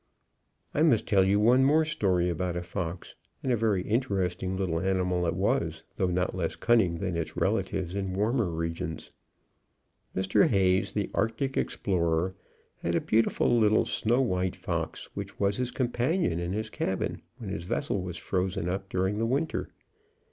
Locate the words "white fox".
14.21-15.07